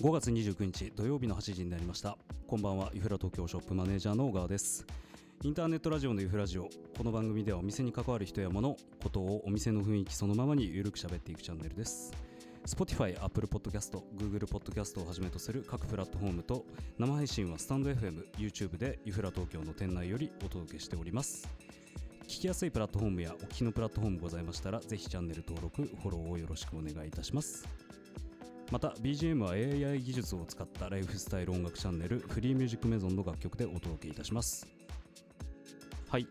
[0.00, 2.16] 5月29日土曜日の8時になりました。
[2.46, 2.88] こんばんは。
[2.94, 4.86] ユフラ東京ショップマネージャーの小川です。
[5.42, 6.68] インターネットラジオのユフラジオ。
[6.96, 12.12] この番組ではお店に関わる人や物ことをお店の雰囲気そのままにゆるく喋っていくチャンネルです。
[12.64, 16.64] Spotify、Apple Podcast、Google Podcast をはじめとする各プラットフォームと
[16.96, 21.48] 生配信はスタンド FM、YouTube でユフラ東京の店内よりお届けしております。
[22.28, 27.66] 聞きやすいプラットフォームやお聞きのプラットフォームございましたらぜひチャンネル登録、フォローをよろしくお願いいたします。
[28.70, 34.66] また BGM は AI 技術を使ったライフスタイル音楽チャンネルフリーミュージックメゾンの楽曲でお届けいたします。
[36.08, 36.26] はい。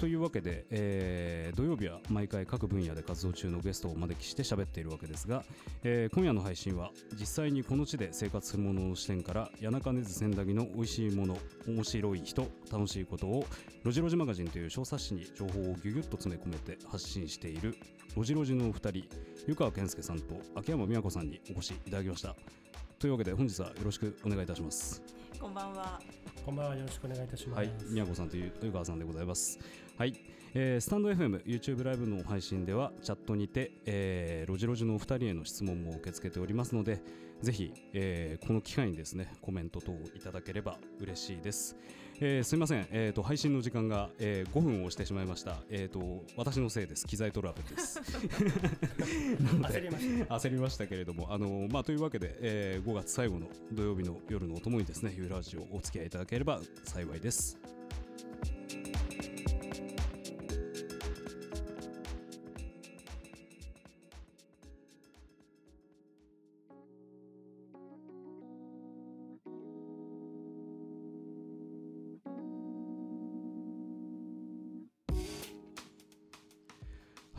[0.00, 5.44] というわけで、えー、土曜日は毎回各分野で活動中のゲストをお招きして喋っているわけですが、
[5.84, 11.36] えー、今夜の配信は実際にこの地で生活する者の視点から谷中根津千駄木の美味しいもの
[11.68, 13.44] 面白い人楽しいことを
[13.84, 17.76] ロジロジマガジンという小冊子に情報をギュギュッと詰め込めて発信している
[18.16, 19.04] ロジロジのお二人
[19.46, 22.34] 湯川健介さんと秋山美和子さんにお越しいただきました
[22.98, 25.98] というわけで本日はよろしくお願いいたしますこんばんは。
[26.44, 27.58] こんばんはよろしくお願いいたします。
[27.60, 29.58] はい、宮子さんという湯川さんでございます。
[30.00, 30.14] はい、
[30.54, 37.02] えー、スタンド FM、YouTube ライブの配信ではチャットにて、えー、ロジロジのお二人への質問も受け付けておりますので、
[37.42, 41.76] ぜひ、えー、この機会にですね、コメント等いただければ嬉しいです。
[42.18, 45.58] えー、すみません、えーと、配信の時間が、えー、5分をしてしまいました。
[45.68, 47.06] えーと、私のせいです。
[47.06, 48.00] 機材トラブルです。
[49.60, 50.34] 焦りました。
[50.36, 57.79] 焦りましたけれども、あのまあ、というわけで、えー、5月最後の土曜日の夜のお供にですね、ユーラジオお付き合いいただければ幸いです。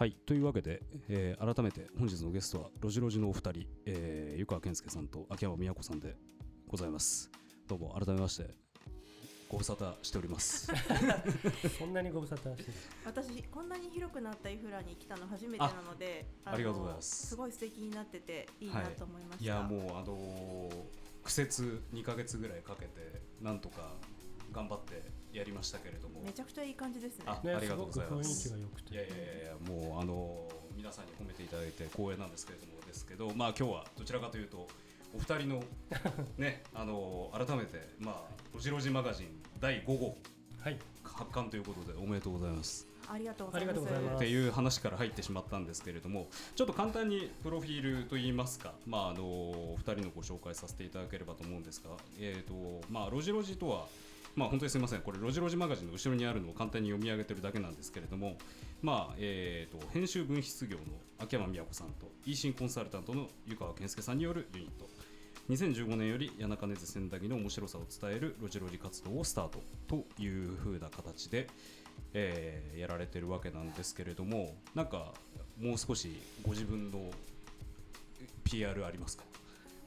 [0.02, 6.16] はいというわけで、えー、改めて本日のゲストはロジロジのお二人、えー、湯川健介さんと秋山美和子さんで
[6.68, 7.30] ございます。
[7.68, 8.50] どうも改めまして
[9.48, 10.72] ご無沙汰しております。
[11.78, 12.72] そんなにご無沙汰して
[13.06, 17.28] 私こんなに広くなったイフラに来たの初めてなのでありがとうございます。
[17.28, 20.86] すごい素敵になってていいなと思いました、はい、いやもうあのー、
[21.24, 23.94] 苦節2か月ぐらいかけてなんとか
[24.52, 25.04] 頑張って
[25.34, 26.22] やりましたけれども。
[26.22, 27.26] めちゃくちゃいい感じですね。
[27.28, 28.50] あありがとうございます。
[28.50, 28.94] 雰囲気が良くて。
[28.94, 29.18] いやいやい
[29.48, 34.68] やもうあの皆さんに褒めていただいて光栄なんですけれどもですけどまあ今日はどちらかというと
[35.16, 35.64] お二人の
[36.38, 39.28] ねあの改めてまあロジロジマガジン
[39.60, 40.18] 第5号
[40.60, 40.78] はい。
[41.04, 42.88] 発刊ということでおめでとうございます。
[43.08, 44.16] ありがとうございます。
[44.16, 51.90] っていう話から入ってしまったんですけれどもちょっと簡単にプロフィールといいますか、まあ、あのお二人のご紹介させていただければと思うんですが、
[52.20, 53.88] えーとまあ、ロジロジとは
[54.36, 58.38] まあ、本当にすみません、これ、ロジロジマガジンの後ろにあるのを簡単に読み上げてるだけなんですけれども、
[58.81, 60.84] まあえーと、編集分室業の
[61.19, 64.90] 秋山美和子さんと、イーシンコンサルタントの湯川健介さんによるユニット、
[65.50, 71.47] 2015年より谷中根津千駄木の面白さを伝えるロジロジ活動をスタートというふうな形で、
[72.14, 75.14] えー、やられてるわけなんですけれども、なんか
[75.59, 77.12] もう少しご自分の
[78.44, 79.24] PR ありますか？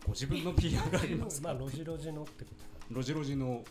[0.06, 1.48] ご自分の PR ありますか？
[1.48, 2.50] まあ、ロジロジのってこ
[2.90, 3.64] とロジロジの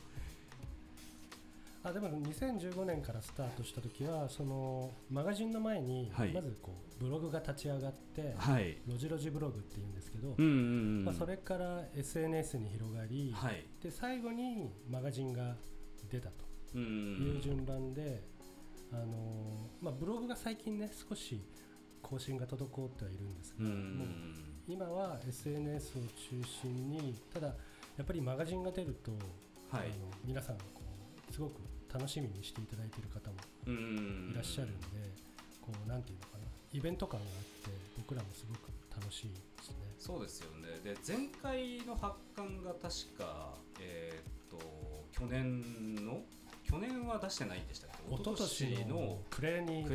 [1.85, 15.55] あでも2015年からスタートした時はそのマガジンの前にまずこうブログが立ち上がって、はい、ロジロジブログっていうんですけど、まあ、それから SNS に広がり、はい、で最後にマガジンが
[16.09, 16.29] 出た
[16.71, 18.23] という順番で、
[18.91, 21.41] あのまあ、ブログが最近ね少し
[22.01, 24.05] 更新が滞ってはいるんですけども
[24.67, 27.53] 今は SNS を中心にただや
[28.03, 29.11] っぱりマガジンが出ると、
[29.71, 30.82] はい、あの皆さんこう
[31.33, 31.59] すごく
[31.91, 34.85] 楽しみにしていただいている方もいらっしゃるんで、
[35.59, 36.43] こうなんていうのかな。
[36.71, 37.31] イベント感があっ
[37.65, 39.75] て僕らもすごく楽しいですね。
[39.97, 40.79] そうですよね。
[40.83, 46.21] で前回の発刊が確かえー、っと去年の
[46.63, 48.13] 去年は出してないんでしたっけ？
[48.13, 49.85] 一昨年の暮れに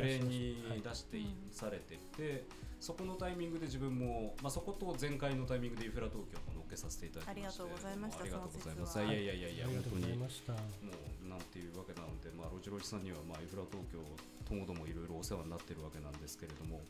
[0.83, 1.17] 出して
[1.51, 2.43] されてて、はい、
[2.79, 7.41] そこのタイミングで自分も、まあ、そこと前回のタイミングでイフラ東京も乗っけさせていただきまして。
[7.41, 8.23] ありがとうございました。
[8.23, 13.99] ありがとうございますいやいやいやいや本当にもうなんていうわけなので、まあ、ロジロジさんには、まあ、イフラ東京
[14.47, 16.81] ともどもいろいろお世話になってるわけなんですけれども。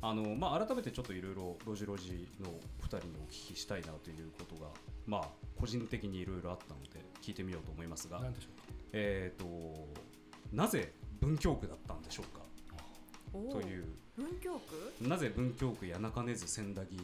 [0.00, 2.52] あの、まあ、改めてちょっといろいろロジロジの
[2.82, 4.70] 2人にお聞きしたいなということが、
[5.06, 5.28] まあ、
[5.58, 8.20] 個人的にいろいろあったので聞いてみようと思いますが。
[8.92, 9.88] えーと、
[10.52, 12.47] なぜ文京区だったんでしょうか？
[13.32, 13.86] という。
[14.16, 14.58] 文京
[15.00, 15.08] 区？
[15.08, 16.96] なぜ文京区谷中根津千駄木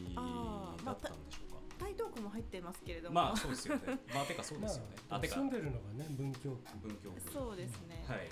[0.85, 3.15] だったんでしょうか、台東区も入ってますけれども。
[3.15, 3.81] まあそうですよね。
[4.13, 6.77] まあてかそうですよね、まあ、住んでるのがね文京区。
[6.81, 7.31] 文京区。
[7.31, 8.29] そうですね、はい。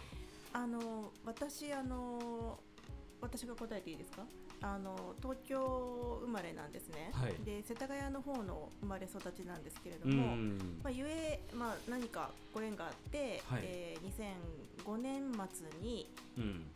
[0.53, 2.59] あの私あの
[3.21, 4.25] 私が答えていいですか？
[4.63, 10.37] あの東京生まれなんですね、はい、で世田谷の方の生まれ育ちなんですけれども、
[10.81, 16.09] まあ、ゆえ、まあ、何かご縁があって、はい、えー、2005年末に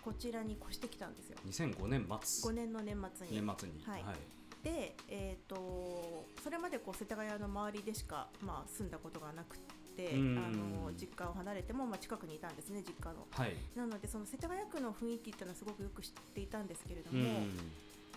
[0.04, 1.38] こちらに越してきたんですよ。
[1.48, 2.52] 2005年末。
[2.52, 3.42] 5年の年末に。
[3.42, 4.16] 年末に、はい、はい。
[4.64, 9.58] で、えーと、それまでこう世田谷の周りでしか、まあ、住んだことがなく
[9.98, 17.42] て、あの実家を離れても、まあ、近くにいたんですね実家の、はい、なのでその世田谷区の雰囲気っていうのはすごくよく知っていたんですけれども、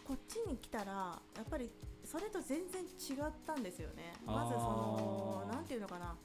[0.06, 1.70] こっちに来たらやっぱり
[2.04, 4.12] それと全然違ったんですよね。
[4.26, 6.16] まずそのなんていうのかな。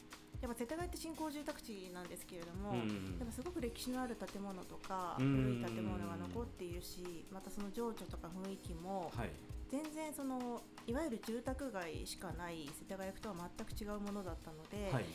[0.41, 9.29] やっぱ世田谷って新興住宅地なんですけれども、うん、やっぱすごく歴史のある建物とか、古い建物が残っているしまたその情緒とか雰囲気も、はい、
[9.71, 15.05] 全然そのいわゆる住宅街しかない世田谷区とは全く違うものだったので、はい、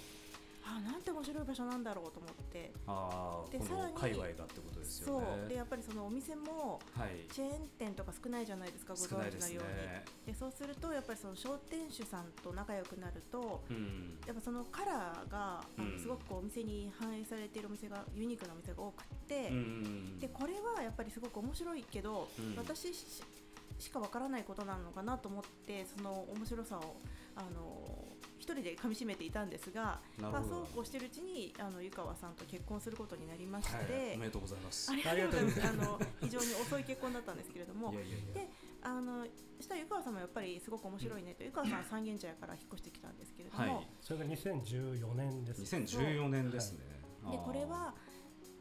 [0.70, 2.72] あなんて面白い場所なんだろうと思って。
[2.86, 5.26] あでさらに界隈がってことですよね。
[5.26, 5.48] そう。
[5.48, 6.78] でやっぱりそのお店も
[7.32, 9.70] チェーン店とか少ないじゃないですか、ご存知のように。
[10.26, 22.92] で、ね、そうするとやっぱりその商店主さんと仲良くなると、うん、やっぱそのカラーが、うん、すごくこうお店に反映されているお店がユニークなお店が多くて、うん、でこれはやっぱりすごく面白いけど、私
[23.78, 26.96] しかわからないことなのかなと思ってその面白さを
[27.34, 28.09] あの一
[28.54, 34.90] 人でかみしめていたんですが、まあ、そうこうしてるうちにあの湯川さんと結婚することになりまして、はい、おめでとうございます。
[34.90, 35.68] ありがとうございます。
[35.68, 37.92] あの非常に遅い結婚だったんですけれども
[38.34, 38.48] で
[38.82, 39.26] あの
[39.60, 45.62] した湯川さんもやっぱりすごく面白いねと、湯川さんは三軒茶屋から引っ越してきたんですけれども、はい、それが2014年です。
[45.76, 46.78] 2014年ですね、
[47.30, 47.94] でこれは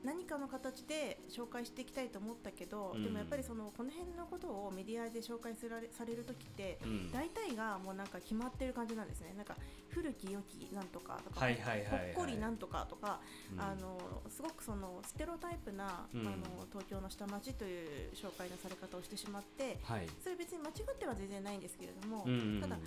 [0.04, 9.34] 何かの形で紹介していきたいと思ったけど、うん、でもやっぱりそのこの辺のことをメディアで紹介されされる時って、うん、大体がもうなんか決まってる感じなんですね。
[9.36, 9.56] なんか
[9.90, 13.20] 古き良きなんとかとか、ほっこりなんとかとか、
[13.54, 14.00] うん、あの
[14.30, 22.26] すごくそのステロタイプな、あの東京の下町という紹介のされ方をしてしまって、はい、それ別に間違っては全然ないんですけれども、
[22.62, 22.78] ただ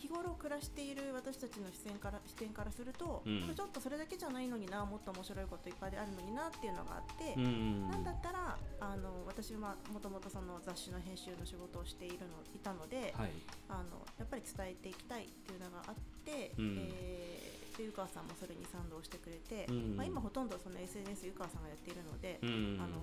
[0.00, 13.30] 日頃暮らしている私たちの視線から視点からすると、うん、ちょっとそれだけじゃないのになもっと面白いこといっぱいであるのになっていうのがあって、うん、なんだったらあの私はもともとその雑誌の編集の仕事をしているのいたので、はい、
[13.68, 15.94] あのやっぱり伝えていきたいっていうのがあっ
[16.24, 19.64] て、うん、えーで湯川さんもそれに賛同してくれて、
[19.96, 23.00] まあ、今ほとんどその SNS 湯川さんがやっているので、あの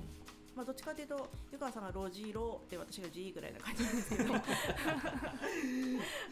[0.57, 4.33] まあ、どっちかというと湯川さんがロジロで私が G ぐらいな感じなんですけど。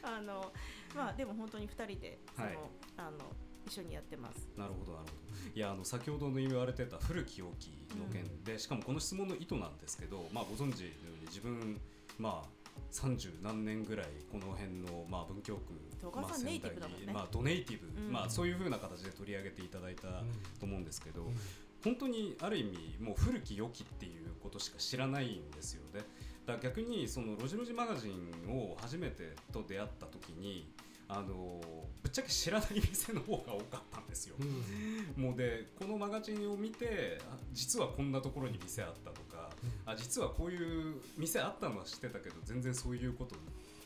[0.01, 0.51] あの、
[0.95, 2.57] まあ、でも本当に2人でその、はい、
[2.97, 3.19] あの
[3.67, 4.49] 一緒にやってます。
[4.57, 5.13] なるほどなるほど。
[5.53, 11.79] いやあの先ほどの言われてた古き良きの件で、うん、しかもこの質問の意図なんですけど、まあ、ご存知のように自分
[12.17, 12.49] まあ
[12.89, 15.73] 三十何年ぐらいこの辺の、まあ、文京区、
[16.15, 20.23] まあ、仙台に、まあ、ドネイティブ、うん、まあ、そういうふうな形で取り上げていただいた
[20.59, 21.37] と思うんですけど、うん
[21.85, 26.01] 本当にある意味もう古き良きっていうことしか知らないんですよね。
[26.47, 30.67] だ逆にそのロジロジマガジンを初めてと出会った時に
[31.07, 31.61] あの
[32.01, 37.19] ぶっちゃけ知らない店の方が多かったんですよ、うん、もうでこのマガジンを見て
[37.53, 39.51] 実はこんなところに店あったとか、
[39.85, 43.35] うん、あ実はこういう店あったのは知ってたけど全然そういうこと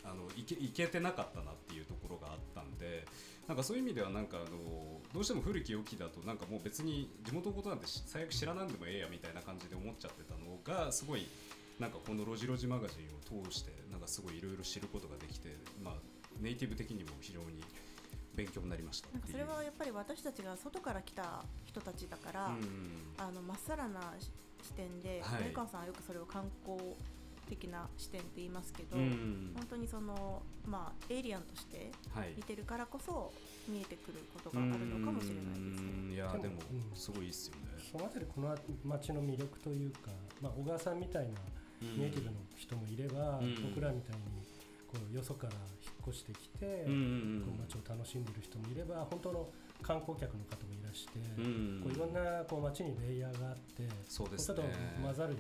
[0.04, 3.06] あのいけいけてなかったなっていうところがあったんで
[3.48, 11.26] なんかそういう意味ではなんかあのどうしても古き良きだとなんかもう別に地元のことなんて最悪知らなんでもええやみたいな感じで思っちゃってたのがすごい
[11.80, 13.08] なんかこの「ロジロジマガジン」
[13.42, 15.96] を通してなんかすごいいろいろ知ることができて、まあ、
[16.40, 17.64] ネイティブ的にも非常に
[18.36, 19.10] 勉強になりました。
[19.12, 24.14] なんかそれはやっぱり私たちが外から来た人たちだから、うん、あのまっさらな
[24.62, 26.78] 視点で、はい、川さんはよくそれを観光
[27.50, 31.92] 的な視点って言いますけど、うん、本当にその、まあ、エイリアンとして
[32.38, 33.34] 見てるからこそ
[33.68, 36.14] 見えてくることがあるのかもしれないですね。
[36.14, 36.62] いやでも
[36.94, 37.62] すごいいいっすよね。
[37.92, 41.40] そのあたりこの街の魅力というか、まあ、小川さんみたいな
[41.82, 44.24] ネイティブの人もいれば、僕らみたいに
[44.88, 46.94] こうよそから引っ越してきて、こう
[47.62, 49.50] 街を楽しんでる人もいれば本当の
[49.82, 51.20] 観光客の方もいらして、
[51.82, 55.40] こういろんなこう街にレイヤーがあってそうです、ね、ちょっと混ざるよ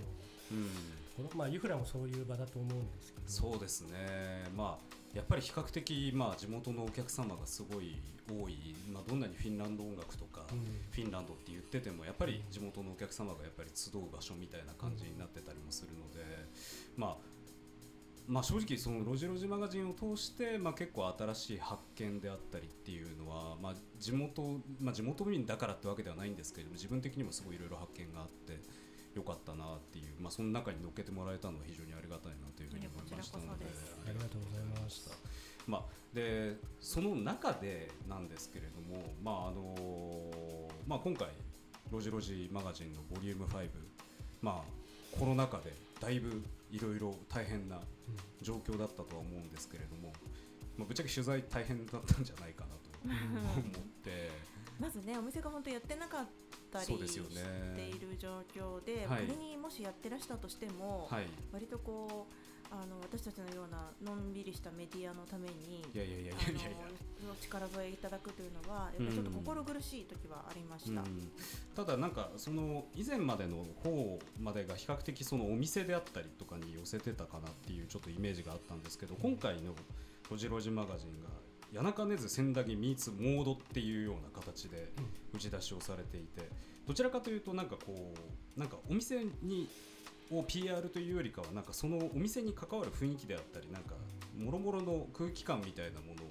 [0.51, 0.98] うな。
[1.19, 3.27] このまあ、ユフラもそういう場だと思うんですけど。
[3.27, 10.59] そうですね、まあ、やっぱり比較的、まあ、地元のお客様がすごい多い、まあ、どんなにフィンランド音楽とか、うん、
[10.91, 16.23] フィンランドって言っててもやっぱり地元のお客様がやっぱり集う場所みたいな感じになってたりもするので、
[16.95, 17.15] まあ
[18.29, 28.59] まあ、正直そのロジロジマガジンを通して、まあ、結構新しい発見であったりっていうのは、まあ、地元、まあ、地元民だからってわけではないんですけれども自分的にもすごいいろいろ発見があって
[29.15, 33.65] よかったなっていう、まあ、その中に乗っけてもらえたのは非常にありがたいなというふうに思いましたので
[34.07, 35.15] ありがとうございました。
[35.67, 39.75] まあ、でその中でなんですけれども、まああの
[40.87, 41.29] まあ、今回
[41.91, 43.69] 「ロジロジマガジン」のボリューム5、
[44.41, 47.79] まあ、コロナ禍でだいぶいろいろ大変な
[48.41, 50.13] 状況だったとは思うんですけれども、
[50.77, 53.63] まあ、ぶっちゃけ取材大変だったんじゃないかなと思っ
[54.03, 54.29] て
[54.79, 56.27] まずねお店が本当やってなかっ
[56.71, 65.83] たりしている状況で、ねはい、仮にもしやってらしたとしても、はい、割とこうあの私たちのようなのんびりしたメディアのために
[67.41, 71.07] 力添えいただくというのはやっぱりちょっと心苦しい時はありました、うん。
[71.07, 71.31] うん、
[71.75, 79.73] ただなんかその以前までの方までが比較的そのお店であったりとかに寄せてたかなっていうちょっとイメージがあったんですけど今回の
[80.29, 81.29] 「ロジロジマガジン」が
[81.73, 84.91] 谷中根津千駄木ミーツモードっていうような形で
[85.33, 86.49] 打ち出しをされていて
[86.88, 88.13] どちらかというとなんかこ
[88.57, 89.69] うなんかお店に
[90.31, 93.95] を PR というよりかはなんかそのお店に関わる雰囲気であったりなんか
[94.38, 96.29] もろもろの空気感みたいなものを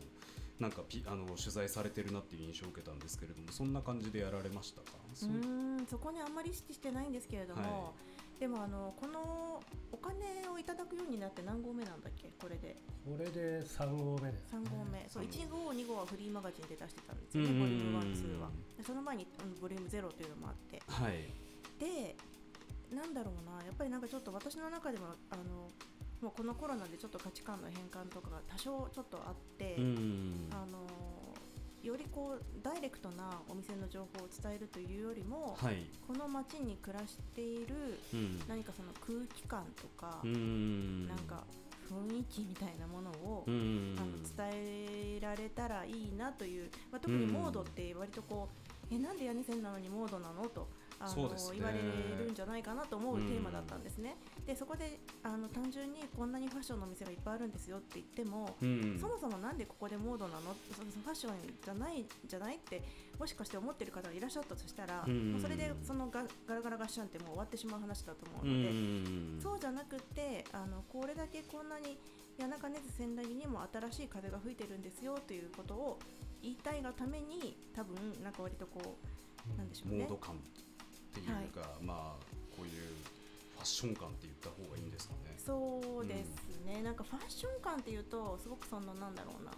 [0.59, 4.99] なんかピあの取材されてるなっていう印象を受けたんですけれどもそんな感じでやられましたか？
[5.23, 5.27] う。
[5.27, 7.71] んそこにあんまり意識してないんですけれども、はい、
[8.39, 12.31] でもあのこのお金をいただくようになって何号目なんだっけ？
[12.41, 12.77] これで。
[13.05, 15.07] これで3号目です、ね、3号目。
[15.09, 18.51] そう1号2号はフリーマガジンで出してたんですよねボリューム12は。
[18.87, 21.33] その前に、うん、ボリューム0というのもあって、はい、
[21.81, 22.15] で
[22.95, 23.65] なんだろうな。
[23.65, 25.69] やっぱりなんかちょっと私の中でもあの
[26.21, 29.77] もうこのコロナでちょっと価値観の変換とかが多少ちょっとあって、
[30.51, 30.87] あの
[31.89, 37.99] よりこうダイレクトなお店の情報を伝えるというよりも、はい、この街に暮らしている
[38.47, 40.31] 何かその空気感とか、な
[41.15, 41.45] んか
[41.89, 48.51] 雰囲気みたいなものを、あの伝えられたらいいなという、まあ、特にモードって割とこ
[48.91, 50.69] う、えなんで屋根線なのにモードなのと
[51.01, 51.79] あの、ね、言われ
[52.23, 54.17] るんじゃないかなと思うテーマだったんですね。
[54.49, 60.57] うん、でそこであの単純にこんなにファッションのお店がいっぱいあるんですよって言っても、うん、そもそもなんでここでモードなの？
[60.75, 62.83] そのファッションじゃないじゃないって
[63.19, 71.99] もしかして思ってる方がいらっしゃったとしたら、うん、それでそのガガラガラガッシャンってもう終わってしまう話だと思うので、そうじゃなくてあのこれだけこんなに
[72.39, 75.99] 谷中根津千駄木にも新しい風が吹いてるんですよということを
[76.41, 78.97] 言いたいがために多分なんか割とこ
[79.55, 79.99] う、なんでしょうね。
[79.99, 80.39] モード感っ
[81.13, 82.25] ていうか、はい、まあ
[82.57, 85.37] こういうファッション感って言った方がいいんですかね。
[85.39, 89.53] そうですね、うん、なんかファッション感っていうとすごくそのなんだろうな。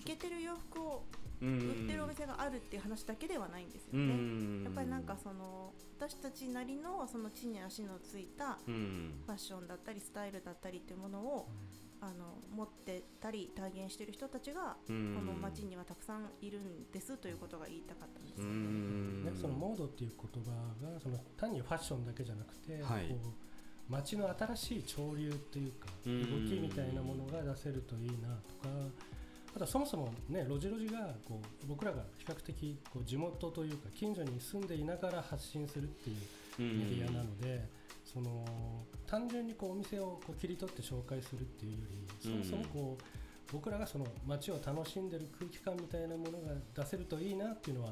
[0.00, 1.04] いけてる洋服を
[1.42, 4.64] 売ってるお店があるっていう話だけではないんですよね。
[4.64, 11.48] やっぱりなんかその私たちなりのその地に足のついたファッションだったりスタイルだったりっていうものを
[12.02, 19.38] あの持ってたり体現している人たちがこの街にはたくさんいるんですということが言いたかったんですよね。
[19.40, 20.50] そのモードっていう言葉
[20.94, 28.28] がその単にファッションだけじゃなくて、はい、こう街の新しい潮流っていうか動きみたいなものが出せるといいな
[28.62, 29.10] とか。
[29.52, 36.16] あとそもそもね路地路地がこう僕らが比較的こう地元というか近所に住んでいながら発信するっていう
[36.78, 37.68] メディアなので、
[38.12, 38.44] その
[39.06, 47.90] 単純にこうお店をこう切り取って紹介するっていうよりそもそもこう、僕らがその街を楽しんでる空気感みたいなものが出せるといいなっていうのは、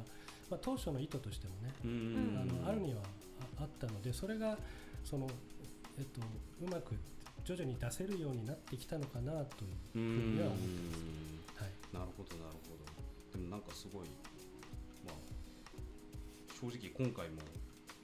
[0.50, 3.02] まあ、当初の意図としてもね、あのあるには
[3.60, 4.58] あったのでそれが
[5.04, 5.28] その、
[5.98, 6.20] えっと、
[6.64, 6.96] うまく
[7.44, 10.96] 徐々に出せるようになってきたのかなというふうには思ってま
[11.56, 11.62] す。
[11.62, 13.38] はい、なるほどなるほど。
[13.38, 14.02] でもなんかすごい、
[15.06, 15.14] まあ、
[16.60, 17.42] 正直今回も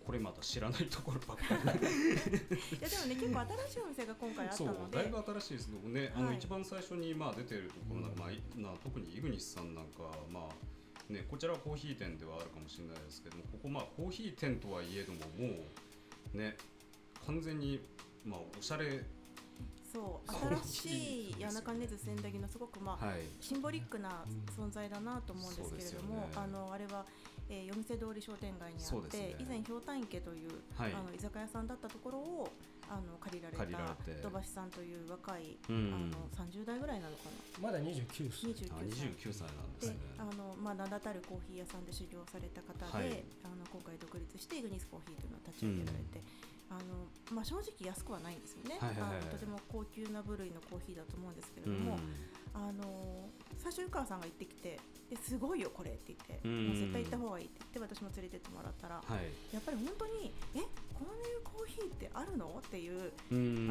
[0.04, 1.86] これまた知らないところばっかり。
[2.78, 4.96] いやでもね結構新しいお店が今回あったので。
[4.96, 8.14] だいぶ新しいですけどね、あの一番最初にまあ出てるところなん。
[8.14, 15.64] か、まあ、な特にイグニスさんなんかまあねこちらはコーヒー店ではあるかもしれないですけどもここまあコーヒー店とはいえどもも
[16.34, 16.56] うね
[17.26, 17.80] 完全に
[18.24, 19.04] まあおしゃれ。
[19.92, 24.24] そう新しい谷中根津千駄木のすごくまあ、はい、シンボリックな
[24.58, 27.06] 存在だなと思うんですけれども、ね、あのあれは
[27.48, 32.48] えー、夜店通り商店街にあって、ね、以前ひょうたん池という、はい、あの居酒屋さんだったところを
[32.88, 33.64] あの借りられた
[34.20, 37.28] 土橋さんという若い、うん、あの30代ぐらいなのか
[37.60, 37.68] な。
[37.68, 38.52] まだ29歳。
[38.52, 39.48] 29, 歳。
[39.56, 39.96] なんですね。
[40.18, 53.28] あの、まあ、名だたるコーヒー屋さんで修行された方で、はい、あの今回独立してイグニスコーヒーというのを立ち上げられて、うん、あのまあ、正直安くはないんですよね、はいはいはい、あのとても高級な部類のコーヒーだと思うんですけれども、うん、あの
[53.64, 54.78] 最初湯川さんが行ってきて
[55.08, 60.60] ですごいよこれって言って、もう絶対行った方がいいって言って私も連れてってもらったら、はい、やっぱり本当にえ
[60.92, 63.12] こういうコーヒーってあるのっていう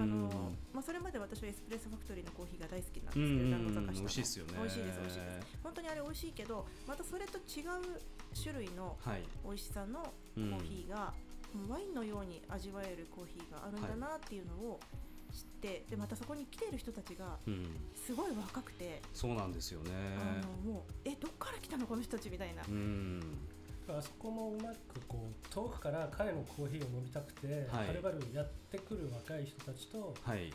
[0.02, 0.30] あの、
[0.74, 4.54] まあ、それまで私はエスプレッソファクトリーのコーヒーが大好きなんですけど美味しいですよね。
[4.58, 5.58] 美味しいです美味しいです。
[5.62, 8.02] 本当にあれ美味しいけどまたそれと違う
[8.34, 8.98] 種類の
[9.46, 11.14] 美味しさのコーヒーが、
[11.70, 15.00] ワインのように味わえるコーヒーがあるんだなっていうのを、知っ
[15.62, 17.38] てでまたそこに来ている人たちが
[17.96, 19.92] すごい若くて、うん、そうなんですよね。
[20.18, 23.22] あのもうえどっから来たのこの人たちみたいな、うん、
[23.90, 30.52] あそこもうまくこう遠くから彼のコーヒーを飲みたくて、はい、はるばるやってくる若い人たちと、はい、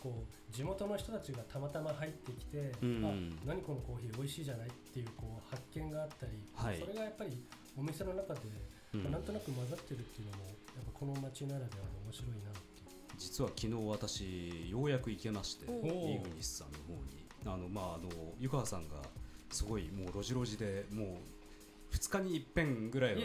[0.00, 3.12] こう地元の人たちがたまたま入ってきて、うん、あ
[3.46, 7.36] 何このコーヒー美味しいじゃないっていうこう発見があったり、はい、それがやっぱり
[7.76, 8.40] お店の中で、
[8.94, 12.79] うん、なんとなく混ざってるっていうのもやっぱこの街ならではの面白いなっていう
[13.20, 17.20] 実は昨日私ようやく行けましてイグニスさんの方に。
[17.46, 18.96] あのまああの湯川さんが
[19.50, 23.20] すごいもう路地路地でもう2日に一遍ぐらいは。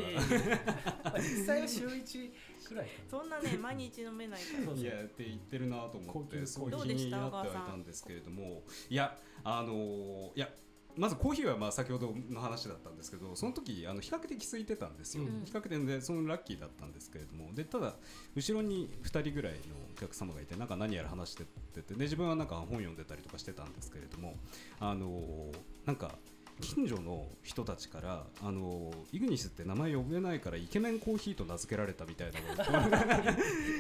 [1.20, 2.32] 実際は週1
[2.68, 4.74] くらいそんなね毎日飲めないから。
[4.78, 6.70] いやって言ってるなと思ってそう。
[6.70, 8.64] いう気になってはいたんですけれども。
[8.90, 10.50] いやあのいや
[10.98, 17.54] まずコーヒーはまあ先ほどの話だったんですけどその時あの比較的空いてたんですよ、うん、比較的でそのラッキーだったんですけれども。
[17.54, 17.96] でただ
[18.36, 19.60] 後ろに2人ぐらいの
[19.94, 24.36] お客様がいてなんか何やら話しててで自分はなんか本読んでたりとかしてたんですけれども
[24.80, 25.52] あの
[25.86, 26.16] なんか
[26.62, 32.40] 近所の人たちからあのイグニスって名前呼べないからイケメンコーヒーと名付けられたみたいな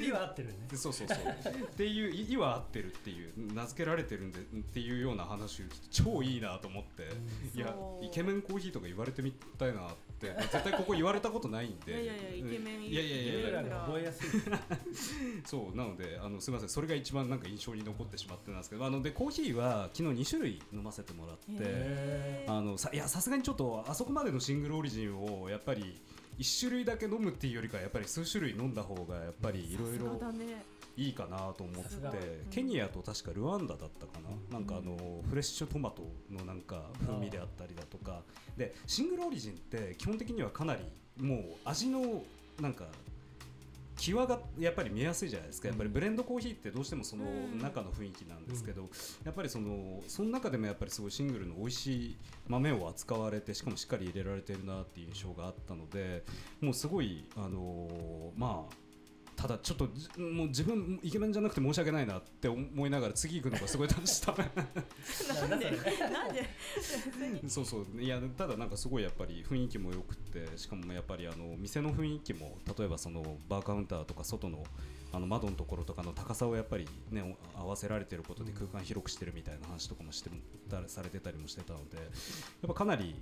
[0.05, 0.55] 意は合ってるね。
[0.75, 1.17] そうそうそう。
[1.17, 7.03] っていう意は合ってるっていう名付けられてるんでっていうような話を超いいなと思って、
[7.57, 11.91] いやイケメンコーヒーとか言われてみたいなって絶対ここ言われたことないんで。
[11.91, 13.61] いやいやイケメンいやいやいや。
[13.61, 14.41] いや覚えやすい。
[15.45, 16.69] そうなのであのすみません。
[16.69, 26.01] それが一番なんか印象に残ってしまってなんですけどあのでコーヒーは昨日2種類飲ませてもらってあのさいやさすがにちょっとあそこまでのシングルオリジンをやっぱり
[26.37, 30.19] 1種類だけ飲むっていうよりかやっぱり数種類飲んだ方がやっぱりいろいろ
[30.97, 34.95] いいかなと思って、ケニアと確かルワンダだったかな、なんかあの
[35.29, 38.21] フレッシュトマトのなんか風味であったりだとか。
[38.57, 40.81] でシングルオリジンって基本的にはかなり
[41.17, 42.23] もう味の
[42.61, 42.85] なんか
[43.95, 45.67] 際がやっぱり見やすいじゃないですか。
[45.67, 47.25] やっぱりブレンドコーヒーってどうしてもその
[47.61, 48.89] 中の雰囲気なんですけど、
[49.23, 56.23] やっぱりそのその中でもやっぱりすごいシングルの美味しい豆を扱われてしかもしっかり入れられてるなっていう印象があったので
[56.61, 58.84] もうすごいあのまあ
[59.35, 59.85] ただちょっと
[60.19, 64.43] もう自分イケメンじゃなくて申し訳ないなって思いながら次行くのがすごい楽しかった
[65.47, 65.71] なんで？
[65.71, 67.49] なんで？
[67.49, 68.01] そうそう。
[68.01, 74.63] いやただなんかすごいやっぱり雰囲気も良くてしかもやっぱりあの店の雰囲気も例えばそのバーカウンターとか外の
[75.11, 80.29] あの窓のところとかの高さをやっぱりね合わせられてることで空間広くしてるみたいな話とかもして
[80.87, 82.05] されてたりもしてたのでやっ
[82.67, 83.15] ぱかなり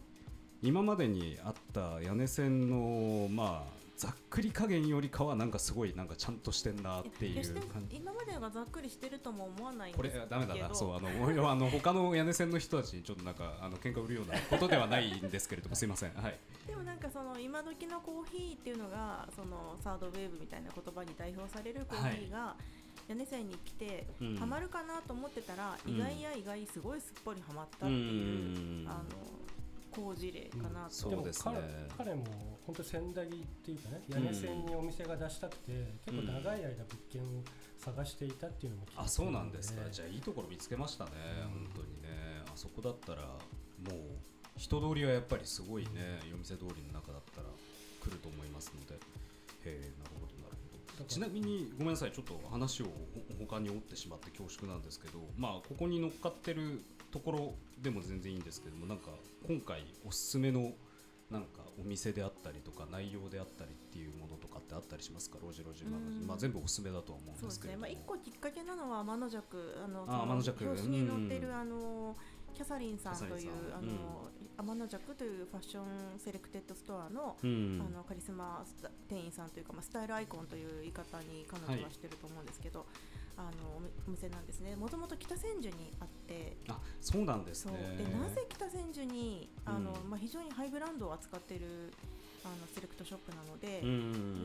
[0.64, 7.44] 今までにあった屋根線のまあざっくり加減よりかはなんかすごいなんかちゃんとしてんなっていう
[7.92, 9.92] 今までがざっくりしてるとも思わない。
[9.92, 10.74] んこれダメだな。
[10.74, 11.10] そうあの
[11.50, 16.14] あの他の屋根線の人たちにちょっとなんかあの喧嘩売るようなことではないんですけれどもすいません。
[16.14, 16.40] はい。
[16.68, 22.84] でもなんかその今時のコーヒーっていうのがそのサードウェーブみたいな言葉に代表されるコーヒーが、はい。
[23.10, 29.04] 屋根線に来て、うん、ハマるかなと思ってたら、意外や意外すごいすっぽりはまったっていう、あの
[29.96, 31.54] 好事例かなと、そうですね。
[31.98, 32.24] 彼も
[32.66, 35.72] 本当千駄木っていうかね屋根線にお店が出したくて、
[36.06, 36.76] 結構長い間物
[37.12, 37.26] 件を
[37.78, 39.82] 探していたっていうのも聞いてあそうなんですか。
[39.92, 41.12] じゃあいいところ見つけましたね、
[41.44, 42.44] 本当にね。
[42.46, 43.38] あそこだったらも
[43.90, 43.94] う
[44.58, 47.48] 人通りはやっぱりすごいね、夜店通りの中だったら
[48.02, 48.96] 来ると思いますので。
[48.96, 49.00] へ
[49.66, 50.58] えなるほどなる
[50.98, 51.06] ほど。
[51.06, 52.86] ちなみにごめんなさいちょっと話を
[53.40, 59.12] 他に折ってしまって恐縮なんですけどまあここに乗っかってるところでも全然いいんですけどもなんか
[59.48, 60.72] 今回おすすめの
[61.30, 65.38] なんかお店であったりとか内容であったりっていうものとかってあったりしますか？
[65.42, 72.16] ロジロジマガジン、まあ、全部おすすめだとは思うんですけどそうですね、まあ、一個きっかけなのは天の弱あのあ天の弱表紙に載ってる、あの
[72.54, 75.86] キャサリンさんというあの、天の弱というファッション
[76.20, 77.46] セレクテッドストアの,、あ
[77.90, 78.64] のカリスマ
[79.10, 82.86] 店員さんというか、まあ、スタイルアイコンという言い方に彼女はしてると思うんですけど、
[83.38, 84.76] あのお店なんですね。
[84.76, 86.58] もともと北千住にあって。
[86.68, 87.74] あそうなんですね。
[87.98, 91.92] でなぜ北千住にあの、うん、まあ、非常にハイブランドを扱っている
[92.46, 93.82] あのセレクトショップなので、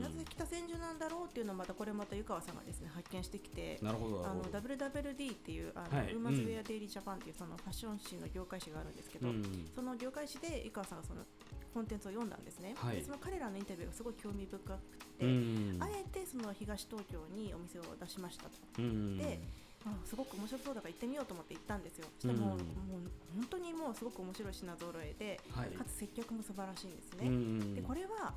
[0.01, 3.77] なぜ北千住なんだろうっていうのをまたこれまた湯川さんがですね発見してきて。
[3.81, 9.27] なるほどあの WWD っていうあの、はい、ウーマンズウェアデイリージャパンっていうそのファッション誌の業界誌があるんですけど、
[9.75, 11.21] その業界誌で湯川さんがその
[11.79, 14.67] コンテンツを読んだんですね、はい、でその彼らのインタビューがすごい興味深く
[15.15, 15.23] て、
[15.79, 18.51] あえてその東東京にお店を出しましたと。
[18.75, 19.39] で
[19.87, 22.07] あすごく面白そうだから行ってみようと思って行ったんですよ。
[22.19, 22.59] そしてもう,、もう
[23.39, 27.79] 本当にもうすごく面白い品揃えで、はい、かつ接客も素晴らしいんですね。
[27.79, 28.33] でこれは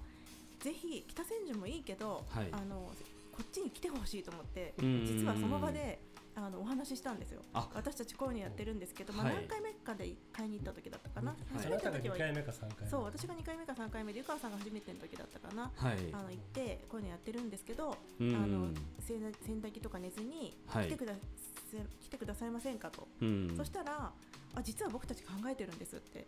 [0.60, 2.92] ぜひ北千住もいいけど、はい、あの
[3.34, 5.98] こっちに来てほしいと思って、実はその場で
[6.34, 7.42] あのお話ししたんですよ。
[7.74, 12.16] 私たちこういうのやってるんですけど、まあ、何回目かで買いに行った時だったかな、初めての時は。
[12.16, 18.68] 回目か3回そう私が2回目か3回目で湯川さんが初めての時だったかな、はい、あの行ってこういうのやってるんですけど、あの
[19.00, 21.20] 洗濯機とか寝ずに来てくだ、はい、
[22.00, 23.06] 来てくださいませんかと、
[23.56, 24.12] そしたら
[24.54, 26.26] あ実は僕たち考えてるんですって。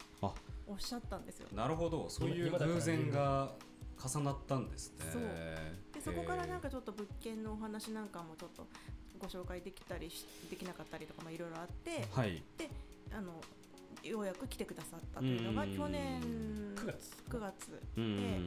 [0.67, 1.49] おっしゃったんですよ。
[1.53, 2.09] なるほど。
[2.09, 3.55] そういう偶然が
[4.03, 5.05] 重なったんですね
[5.93, 8.67] でそこからなんかちょっと物件のお話なんかもちょっと
[9.19, 10.11] ご紹介できたり
[10.51, 12.69] できなかったりとかいろいろあって、はい、で
[13.17, 13.33] あの
[14.03, 16.21] ようやく来てくださったというのが去年
[16.75, 18.41] 9月 ,9 月で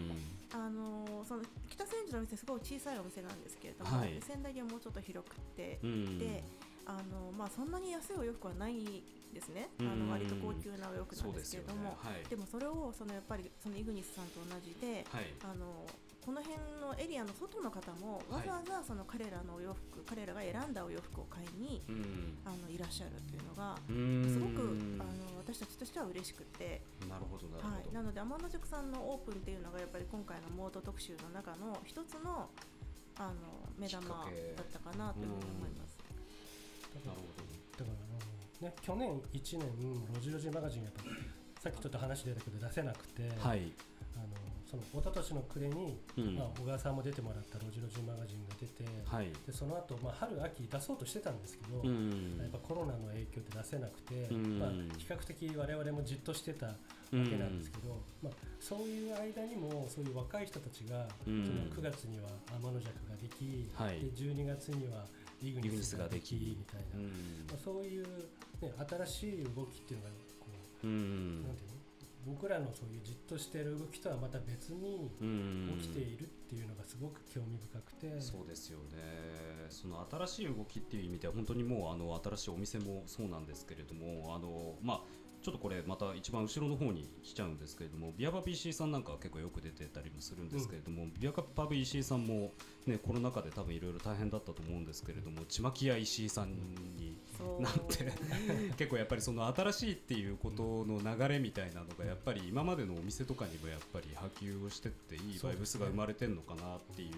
[0.54, 6.44] あのその北千住のお店すごい小さいお店なんですけれども、はい、仙台にはもうちょっと広くてで
[6.88, 9.04] あのまあ、そんなに安いお洋服はない
[9.34, 11.96] ですね、あの割と高級なお洋服なんですけれども、でね。
[12.00, 15.86] はい、でもそれをそのやっぱりそのイグニスさんと同じで、はい、あの
[16.28, 21.80] この辺のエリアの外の方もわざわざその彼らのお洋服、彼らが選んだお洋服を買いに、
[22.44, 26.84] あのいらっしゃるというのがすごくあの私たちとしては嬉しくて。
[27.08, 32.52] なるほどなるほど、はい、なので天野塾さんのオープンっていうのがやっぱり今回のモード特集の中の一つの
[33.16, 35.96] あの目玉だったかなというふうに思います。
[37.08, 37.88] なるほど。
[37.88, 41.04] だからあの、ね、去年1年ロジロジマガジンやっぱ
[41.64, 43.72] さっきちょっと話出たけど出せなくて、はい、
[44.14, 56.74] あのその一昨年の暮れに、うん、まあ、小川さんも出てもらったロジロジマガジンが出て、はい、でその後、まあ春秋出そうとしてたんですけど、うん、やっぱコロナの影響で出せなくて、うん、まあ、比較的我々もじっとしてたわ
[57.12, 61.38] けなんですけど、まあ、そういう間にもそういう若い人たちが、その
[61.72, 65.06] 9月には天の尺ができ、はい、で12月には
[65.42, 67.08] リグニスができみたいな、
[67.48, 68.04] まあ、そういう、
[68.62, 70.48] ね、新しい動きっていうのがこ
[70.84, 71.77] う、なんていうの？
[72.28, 75.10] 僕らのそういうじっとしてる動きとはまた別に
[75.80, 78.20] 起きているっていうのがすごく興味深くて。
[78.20, 79.68] そうですよね。
[79.70, 85.02] その新しい動きっていう意味では本当にもうあの新しいお店もそうなんですけれどもあのまあ
[85.48, 92.52] ちょっとこれまた一番後ろの方に来ちゃうんですけれどもビアパブ石井さんなんかは結構よく出てたりもするんですけれども、うん、ビアパブ石井さんも、
[92.86, 96.50] ね、コロナ禍で多分いろいろ大変だったと思うんですけれどもちまき屋石井さん
[96.98, 97.16] に
[97.62, 98.12] なって
[98.76, 107.10] 結構やっぱりその新しいっていうことの流れみたいなのがやっぱり今までのお店とかにもやっぱり波及をしてっていいバイブスが生まれてるのかなってい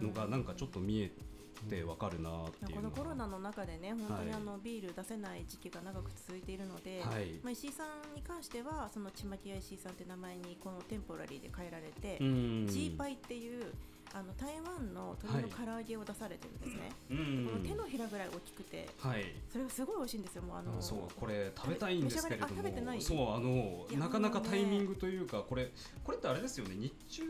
[0.00, 1.35] うのがなんかちょっと見えて。
[1.64, 13.72] ってわかるなっていうこのコロナの中でね本当にあの、ビール出せない時期が長く続いているので、はい、まあ、石井さんに関してはそのちまきや石井さんって名前にこのテンポラリーで変えられて、ジーパイっていう
[14.14, 25.70] あの台湾の鶏の唐揚げを出されてるんですね、はい、この手のひらぐらい大きくて、はい、それがすごい美味しいんですよもうあのそうこれ食べたいんですけれどもそうあのなかなかタイミングというかこれ
[26.02, 27.22] これってあれですよね日中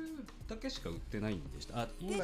[0.48, 1.80] だけしか売ってないんでした？
[1.80, 2.16] あ今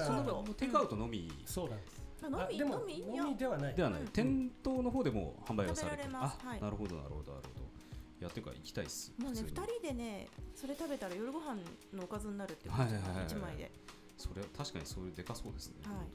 [0.57, 2.03] テイクアウトのみ、そうなんです。
[2.23, 3.75] あ飲み飲み飲みではない。
[3.75, 6.11] ではない、店頭の方でも販売をされてる。
[6.15, 7.63] あ、なるほどなるほどなるほど。
[8.21, 9.13] やっていうか行きたいっす。
[9.19, 11.57] もうね二人でねそれ食べたら夜ご飯
[11.93, 12.75] のおかずになるっていう
[13.27, 13.73] 一枚で
[14.23, 16.07] それは確かにそれでかそうですね、はい、本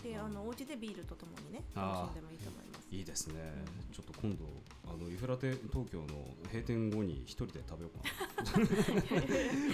[0.00, 2.88] 当にであのお家でビールとともにね楽しんでもいいと思います。
[2.90, 3.40] いいですね、
[3.88, 4.44] うん、ちょっと今度
[4.84, 6.06] あのユフラテ東京の
[6.46, 8.66] 閉店後に一人で食べようかな。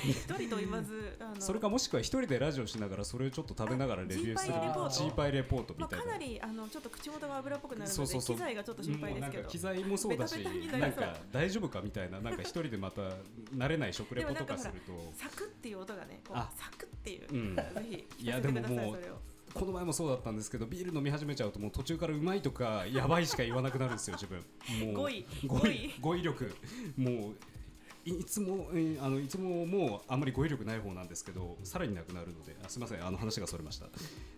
[0.03, 4.53] 一人と言わず あのそれかもしくは一人でラジオしながらそれをちょっと食べながらレビューする
[4.91, 5.75] ジーパイレポート。
[5.77, 8.37] みたいな、まあ、かなりあのちょっと口元が油っぽくなるのでそうそうそう。
[8.37, 12.21] 機材がちょっと心配ですけど機材もそうだしなんか大丈夫かみたいな。
[12.21, 13.03] なんか一人でまた
[13.57, 15.13] 慣れない食レポとかすると。
[15.15, 17.63] サクっていう音がねこうサクっていう、うん、 ぜ
[18.19, 18.99] ひいやでももう
[19.59, 24.39] この前もそうだったんですけどビール飲み始めちゃうともう途中からうまいとかやばいしか言わなくなるんですよ 自分。
[24.87, 26.55] もう語彙語彙語彙力。
[26.97, 27.35] もう
[28.05, 33.87] いつも、えー、あのいつももうあんまり語彙力ない方なんですけどさらになくなるのであすみませんあの話がそれました。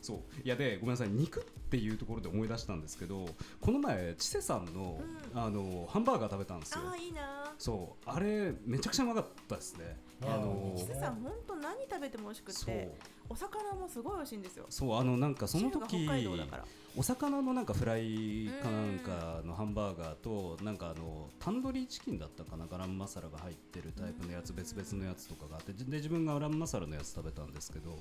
[0.01, 0.19] そう。
[0.43, 3.27] いやでごめんなさい肉っていうところで思い出したんですけど
[3.61, 5.01] この前千瀬さんの
[5.33, 6.81] うん、あのハンバーガー食べたんですよ。
[6.91, 7.53] あいいな。
[7.59, 8.11] そう。
[8.11, 10.01] あれめちゃくちゃうまかったですね。
[10.23, 12.91] あの千瀬さん本当何食べても美味しくて
[13.31, 14.67] お魚もすごい美味しいんですよ。
[14.69, 16.09] そうあのなんかその時
[16.97, 27.97] お魚のなんかフライかなんかのハンバーガーとなんかあのタンドリーチキンだったかなガラムマサラが入ってるタイプのやつ別々のやつとかがあってで自分がガラムマサラのやつ食べたんですけど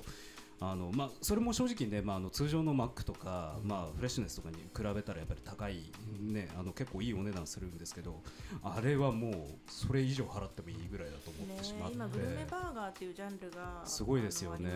[0.61, 5.89] あのまあ、それも正直ね、まあ、あの通常のマックとか、まあ、フレッシュネスとかに比べたらやっぱり高い、
[6.19, 8.21] ね、あの結構いいお値段するんですけど
[8.61, 9.33] あれはもう
[9.67, 14.69] それ以上払ってもいいぐらいだと思ってしまって、今グルメバーガーっていうジャンルがすごいですよね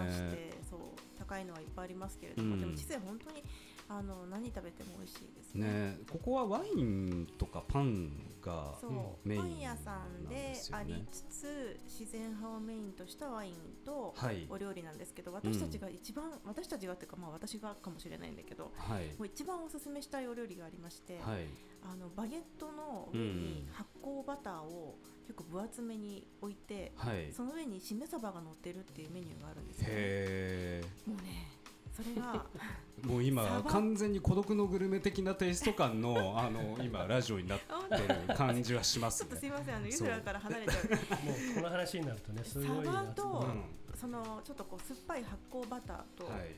[0.69, 0.79] そう
[1.17, 3.43] 高いのはいっぱいありますけれども、うん、でも実際本当に
[3.89, 8.75] ああの何食べても美味しいですね、ね、ここはワインとかパンが
[9.23, 13.53] メイン、パン屋さんでありつつ自然派をメインとしたワイン
[13.85, 14.15] と
[14.49, 21.47] お料理なんですけど、はい、私たちが一番、うん、私たちがっていうかまあ私がかもしれないんだけど、はい、もう一番おすすめしたいお料理がありまして、はい、
[21.83, 26.93] あのバゲットの上に発酵バターを結構分厚めに置いて、
[27.31, 31.53] その上にしめ鯖が乗ってるっていうメニューがあるんですよ、ね、もうね
[31.93, 32.45] それが
[33.05, 41.25] もう今完全に孤独のグルメ的なテイスト感の あの今ラジオになってる感じはします、ね、 ちょっとすいませんあのユフラから離れちゃう。
[41.25, 46.55] もうこの話になるとねすごいサバと、うん、そのちょっとこう酸っぱい発酵バターと、はい、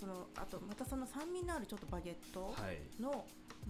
[0.00, 2.78] そのあとまたその酸味のあるちょっとバゲットの、はい。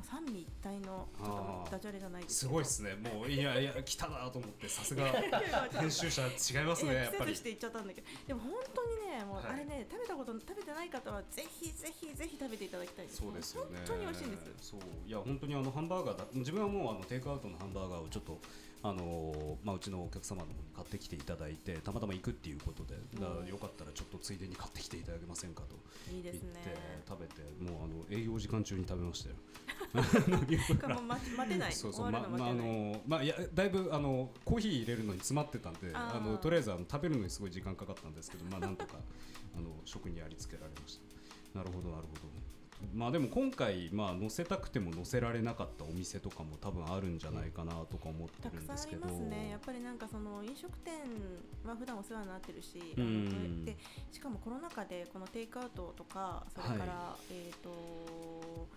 [0.06, 2.94] 三位一体のちょっとダジャレじゃないですすごいですね。
[2.94, 5.04] もういやいや来たなと思ってさすが
[5.74, 7.34] 編集者違いますねやっぱり。
[7.34, 8.06] して言っちゃったんだけど。
[8.28, 13.78] でも本当にねもうあれね、食べたこと食べてない方はぜひぜひぜひ食べていただきたいそうですよね。
[13.78, 14.80] 本当に美味しいんですそう。
[15.04, 18.38] いや本当にあのハンバーガーだ自分はもうあのテイクアウトのハンバーガーをちょっと
[18.82, 25.76] あのまあ、うちのお客様の方に買ってきていただいてたまたま行くっていうことで、だよかったらちょっとついでに買ってきていただけませんかと
[26.10, 26.40] 言って
[27.06, 29.36] 食べてもうあの営業時間中に食べましたよ。
[31.36, 38.98] 待てない そうそうままあのまあいやだいぶあのコーヒー入れるのに詰まってたんであのとりあえずあの食べるのにすごい時間かかったんですけどまあなんとか
[39.56, 40.98] あの食にありつけられまし
[41.52, 41.58] た。
[41.58, 42.49] なるほどなるほど。
[42.94, 49.02] まあでも今回まあ載せたくても載せられなかったお店とかも多分あるんじゃないかなとか思ってるんですけど。
[49.02, 49.50] たくさんありますね。
[49.50, 50.94] やっぱりなんかその飲食店
[51.66, 53.76] は普段お世話になってるし、うん、で
[54.10, 58.68] しかもコロナ禍でこのテイクアウトとかそれから、はい、えっ、ー、と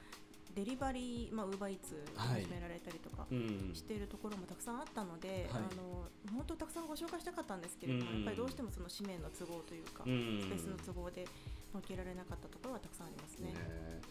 [0.55, 3.25] デリバリー、まあ、ウーバーイーツ始められたりとか
[3.73, 11.25] しているところもたくさんあったので、はい、あの本当たくさんご紹介したかったんですけれども、うん、やっぱりどうしてもその紙面の都合というか、うん、スペースの都合で
[11.73, 13.47] 乗っけられなかったところはたくさんありますね。
[13.51, 14.01] ね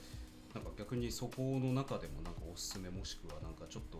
[0.55, 3.99] なんか逆にそこの中でもなんかおすすめもしくはなんかちょっと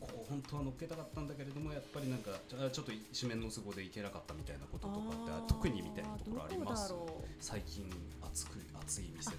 [0.00, 6.94] ここ本当は乗っけたかったんだけれどもやっぱりなんかちょっと一面の都合でいけなかったみたいなこととかって特にみたいなところあります。
[7.40, 7.84] 最近
[8.22, 9.32] 熱く熱い店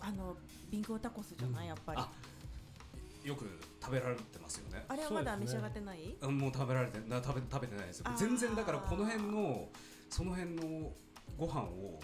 [0.00, 0.36] あの
[0.70, 2.00] ビンゴタコスじゃない、うん、やっぱり。
[3.28, 3.44] よく
[3.82, 4.84] 食べられてますよね。
[4.86, 8.06] あれはまだ召し上がってない、ね、もう食べられてな食べ食べてないですよ。
[8.16, 9.68] 全然だからこの辺の
[10.08, 10.92] その辺の
[11.36, 12.00] ご飯を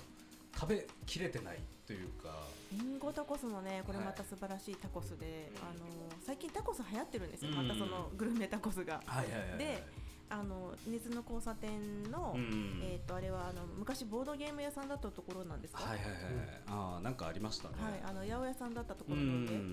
[0.63, 2.47] 食べきれてないというか。
[2.71, 5.85] リンゴタコスもねこれまた素晴らしいタコスで、はい、あの
[6.25, 9.03] 最近タコス流行ってるんですよ、またそのグルメタコスが。
[9.05, 9.83] はいはいはいはい、で
[10.31, 15.83] あの熱の交差点の、うん、えっ、ー、とあれはあの昔ボードゲーム屋さんだったところなんですか？
[15.83, 16.23] はいはいはい。
[16.69, 17.75] ああなんかありましたね。
[17.83, 19.23] はいあの八百屋さんだったところで、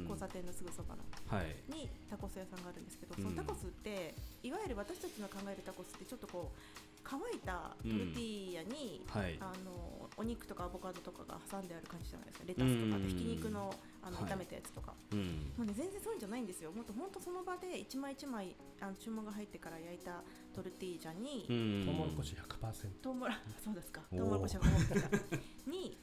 [0.04, 16.72] 交差点のすぐそばの、はい、にタコス屋さんがあるんですけど、そのタコスっていわゆる私たちの考えるタコスってちょっとこう乾いたトルティーヤに、うんはい、あのお肉とかアボカドとかが挟んである感じじゃないですかレタスとかひき肉のあの炒めたやつとか、はい、もうね全然そういうんじゃないんですよ。
[16.72, 21.46] もっと本当その場で一枚一枚あの注文が入ってから焼いたトルティージャに
[21.86, 23.12] トウモロコシ100%ト。
[23.12, 23.34] ウモロ
[23.64, 24.02] そうですか。
[24.10, 25.98] トウモロコシ100%に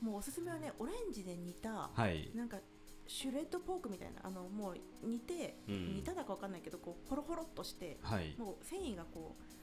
[0.00, 2.58] もうおすすめはねオレンジで煮た、はい、なんか
[3.06, 4.76] シュレッドポークみたいなあのもう
[5.06, 9.54] 煮て、うん、煮ただかわかんないけどこうホロホロっとして、はい、もう繊維がこう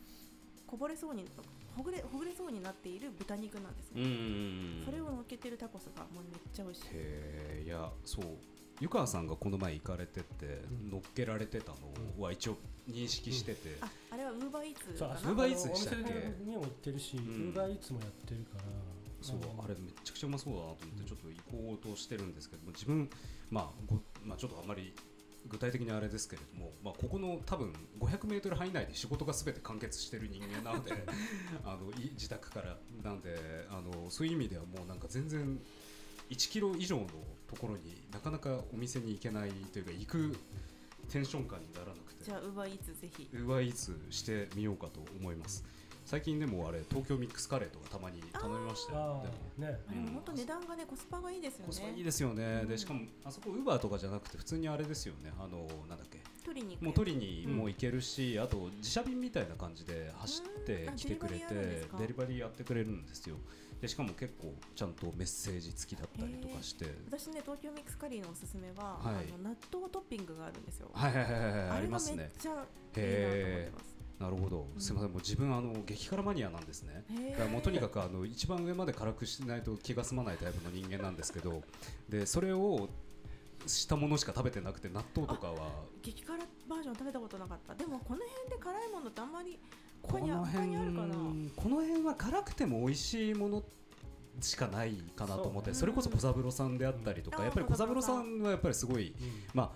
[0.71, 1.27] こぼれそうに
[1.75, 4.01] ほぐれほぐれそうになっている豚肉なんですね、
[4.85, 6.85] それを乗っけてるタコスがもうめっちゃ美味しい。
[6.93, 8.25] へいやそう。
[8.79, 11.73] 湯川さんがこの前行かれてて、乗っけられてた
[12.17, 12.57] のは一応
[12.89, 15.15] 認識してて、ああれはウーバーイーツかな？
[15.15, 16.43] ウーバーイーツでしたっけ？
[16.43, 18.63] にも行ってるし、ウーバーイーツもやってるから。
[19.21, 23.07] そうあれめちゃくちゃうまそうだなと思ってちょっと行こうとしてるんですけども自分
[23.51, 24.95] まあご、まあ、ちょっとあまり
[25.47, 30.91] 具体的にあれですけれども、まあ、ここの多分 500m 範囲内で仕事がすべて完結している人間なので
[31.65, 32.77] あの自宅から。
[33.03, 35.59] なんであのそういう意味ではもうなんか全然
[36.29, 37.07] 1キロ以上の
[37.49, 40.37] ところになかなかお店に行けないというか行く
[41.09, 42.23] テンション感にならなくて。
[42.25, 43.27] じゃあウーバーイーツぜひ。
[43.33, 45.63] ウーバーイーツしてみようかと思います。
[46.05, 49.25] 最近でもあれ東京ミックスカレーとかたまに頼みましたよ。
[49.57, 49.71] でも。
[49.71, 51.65] ね、うん、本当値段がねコスパがいいですよね。
[51.67, 55.31] コスパいいですよね、うん、でしかもあそこウーバーとかじゃなくて普通にあれですよね。
[55.39, 56.19] あのなんだっけ。
[56.43, 63.37] 取りにもう取りにも行けるし、うん、あと自社便みたいな感じで走ってきてくれてデリバリーやってくれるんですよ。
[63.79, 66.85] でしかも結構ちゃんとメッセージ付きだったりとかして。
[67.07, 70.89] 私ね東京ミックスカリーのおすすめは、はい、あの納豆トッピングがあるんですよ。
[70.93, 71.69] はいはいはいはい。
[71.69, 72.17] ありますね。
[72.17, 73.90] めっちゃいいなと思ってます
[74.21, 77.03] なるほど、すみません、もう自分あの激辛マニアなんですね。
[77.31, 81.63] だからもうとにかくあの一番上まで辛くしないと気が済まないタイプの人間なんですけど、
[82.07, 82.89] でそれを
[83.65, 85.69] したものしか食べてなくて納豆とかは。
[86.03, 86.37] 激辛
[86.69, 87.73] バージョン食べたことなかった。
[87.73, 89.59] でもこの辺で辛いものってあんまり
[90.01, 90.75] この辺
[91.55, 93.63] この辺は辛くても美味しいものっ
[94.39, 99.13] しかないかなと思ってそ,、れこそ小三郎さんであったりとか、やっぱり小三郎さんはやっぱりすごい、
[99.53, 99.71] まあ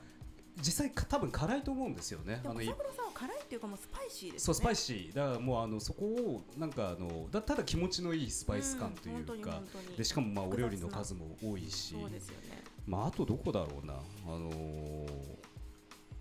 [0.58, 2.42] 実際か多分辛いと思うんですよね。
[2.46, 4.46] あの小三郎さんは辛いっていうかもうスパイシーですね。
[4.46, 9.62] そうスパイシーだからもうあのそこをなんかあのだただ気持ちのいいスパイス感というか、
[9.98, 12.64] でしかもまあお料理の数も多いし、そうですよね。
[12.88, 15.08] まああとどこだろうなあのー、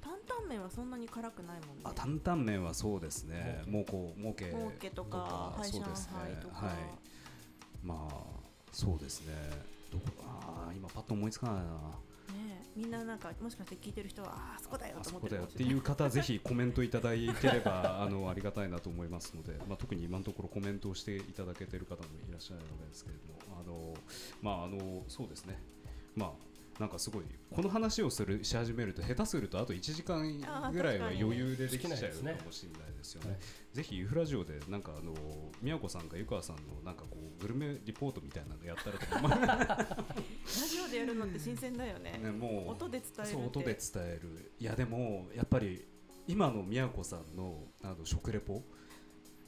[0.00, 1.82] 担々麺はそんなに辛くないもんね。
[1.84, 3.62] あ担々麺はそうですね。
[3.68, 5.86] もうこうもうけもうけとかハイ上海
[6.40, 6.74] とか、はい、
[7.82, 8.14] まあ
[8.72, 9.34] そうですね。
[9.92, 11.62] どこあ今パッと思いつかないな。
[12.76, 23.94] みんななんかもしかして聞いてる人はあそこだよと思ってるっていう方ぜひコメントいただいてればあのありがたいなと思いますので、まあ、特に今のところコメントをしていただけている方もいらっしゃるのですけれどもあの
[24.42, 25.58] まああのそうですね。
[26.16, 33.38] まあなんかすごいこの話をするし始めると下手するとあと1時間ぐらいは余裕でできちゃうかもしれないですよね。
[33.72, 35.14] ぜひユフラジオでなんかあの
[35.62, 40.04] 宮子さんか湯川さんのなんかこうグルメリポートみたいなのやったらとか
[41.34, 42.18] って新鮮だよね。
[42.22, 42.70] ねもう。
[42.70, 44.52] 音で伝える音で伝える。
[44.58, 45.84] いやでもやっぱり
[46.26, 48.62] 今の宮子さんのあの食レポ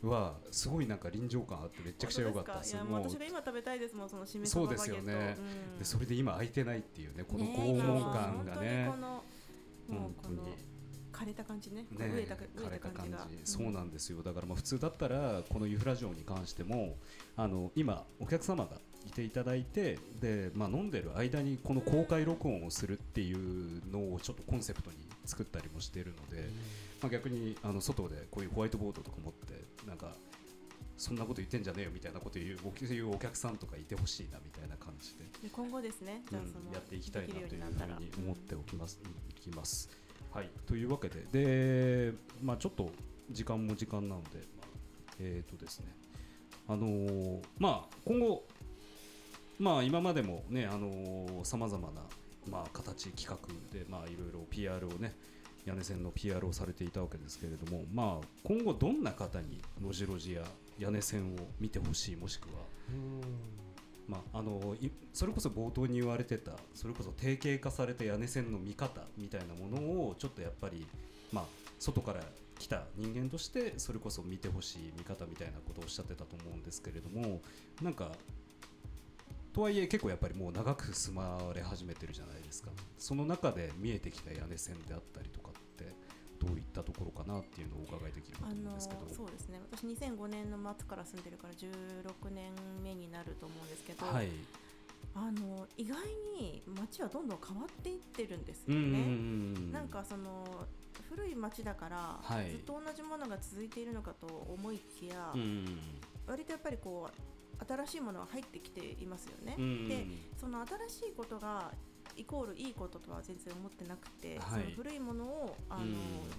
[0.02, 2.58] はすごいなんか臨場感あってめちゃくちゃ良かった。
[2.58, 2.76] ですい。
[2.76, 5.36] やもう私が今食べたいですもんその締めそうですよね、
[5.72, 8.90] うん、でそれで今空いてないっていうねこの拷問感がね。
[9.88, 10.40] 本当に
[11.12, 11.82] 枯れた感じね。
[11.82, 14.22] ね飢えた枯れた感じ、そうなんですよ。
[14.22, 16.96] だからまあ普通だったらこのユフラジオに関しても
[17.36, 26.48] あの今お客様がいていただいてで、まあ、飲んでる間にこの公開録音をするっていうのをちょっとコンセプトに作ったりもしているので、
[27.00, 30.12] まあ、逆にあの外でこういうホワイトボードとか持ってなんか
[30.96, 38.98] そんなこと言ってんじゃねえよみたいなこと言うお客さんとかいてほしいなみたいな感じで今後ですね、じゃあその、やっていきたいなというふうに思っておきます。
[39.28, 39.90] いきます
[40.32, 42.90] はい、というわけでで、まあ、ちょっと
[43.30, 44.66] 時間も時間なので、まあ、
[45.20, 45.86] えっ、ー、とですね
[46.68, 48.44] あのー、まあ、今後、
[49.58, 50.68] まあ、今までもね
[51.42, 52.02] さまざまな、
[52.50, 53.36] まあ、形企画
[53.72, 55.14] で、まあ、いろいろ PR をね
[55.64, 60.42] 屋根線の PR をされていたわけですけれども、まあ、今後どんな方に路地路地や
[60.78, 62.62] 屋根線を見てほしいもしくは
[64.08, 64.76] まあ、あの
[65.12, 70.86] それこそ冒頭に言われてたそれこそ定型化された屋根線の見方みたいなものをちょっとやっぱり、
[71.32, 71.44] まあ、
[71.80, 72.20] 外から
[72.58, 77.40] 来た人間としてそれこそ見てほしい見方みたいなことをおっしゃってたと思うんですけれども
[77.82, 78.12] なんか
[79.56, 82.68] とはいえ結構やっぱりもう長く住まわれ始めてるじゃないですか。
[82.98, 85.94] その中で見えてきた屋根線であったりとかって
[86.38, 89.00] どういったところかなっていうのをお伺いできると思うんですけど。
[89.10, 89.58] そうですね。
[89.72, 92.52] 私2005年の末から住んでるから16年
[92.84, 94.28] 目になると思うんですけど、はい、
[95.14, 96.04] あの意外
[96.38, 99.72] に街はどんどん変わっていってるんですよね。
[99.72, 100.66] なんかその
[101.08, 105.32] 古い街だから、はい、ずっと同じものが続いているのかと思いきや、
[106.26, 107.35] 割とやっぱりこう
[107.66, 109.56] 新しいものが入ってきていますよね。
[109.88, 110.06] で
[110.38, 111.72] その新しいことが
[112.16, 115.84] イコールいいこととは全然思ってなくて、はい、その古いものをあの、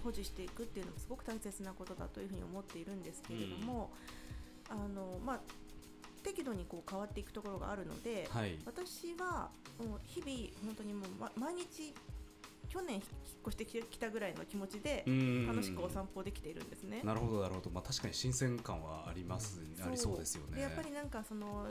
[0.03, 3.91] 保持していくっていうのもすごく大切なことだというふうに思っているんですけれども、
[4.69, 5.39] あのまあ
[6.23, 9.49] 適度にこう変わっていくところがあるので、はい、私は
[9.80, 10.32] もう日々
[10.65, 11.93] 本当にもう、ま、毎日
[12.77, 13.03] 去年引っ
[13.47, 15.03] 越してきたぐらいの気持ちで
[15.47, 17.01] 楽しくお散歩できているんですね。
[17.03, 20.61] なるほどなるほど、まあ、確かに新鮮感はあります、うん、ありそうですよね。
[20.61, 21.65] やっぱりなんかその、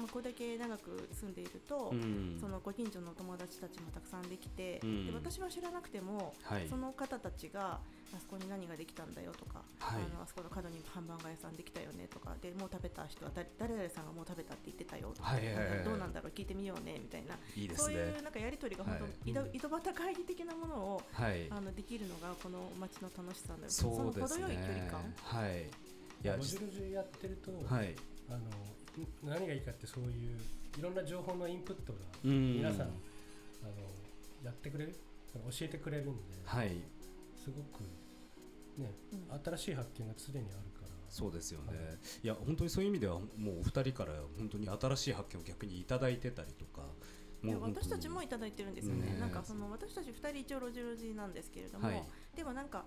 [0.00, 1.92] まあ、これだけ長く住んでいると、
[2.40, 7.80] そのご近所の友達たちもたくさんできて、で私は知らなくても、はい、その方たちが
[8.12, 23.70] あそこに何ができたんだよとか、はい、あのあそこの角にハンバーガー屋さんできたよねとかでもう食べた人は誰誰々さんがもう食べたって言ってたよとか、はいはいはい、どうなんだろう聞いてみようねみたいないい、ね、そういうなんかやり取りが本当、はい、井戸端会議的なものを、はい、あのできるのがこの街の楽しさだよ。
[23.70, 25.14] その程よい距離感。
[25.22, 25.70] はい。
[26.22, 27.94] いやロジロジやってると、はい、
[28.28, 28.40] あの
[29.22, 30.38] 何がいいかってそういう
[30.78, 32.92] いろんな情報のインプットが皆さん、あの
[34.44, 34.96] やってくれる
[35.34, 36.12] 教えてくれるんで、
[36.44, 36.80] はい、
[37.36, 37.82] すごく
[38.78, 40.90] ね、うん、新しい発見が常にあるから。
[41.08, 41.76] そうですよね、はい、
[42.22, 46.82] いや本当にそういう意味ではもうお二人から本当に新しい発見を逆に頂いてたりとか
[47.42, 52.04] もう私たちも頂いてるんですよね、ねなんかその私たち2人一応ロジロジなんですけれども、はい、
[52.36, 52.84] でもなんか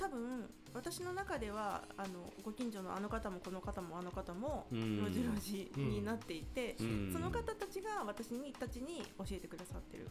[0.00, 10.06] 多分私の中ではあのご近所のあの方もこの方もあの方もロジロジになっていて、うん、その方たちが私にたちに教えてくださってる